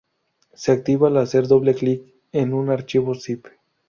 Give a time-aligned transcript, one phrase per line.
[0.55, 2.01] Se activa al hacer doble click
[2.31, 3.45] en un archivo Zip.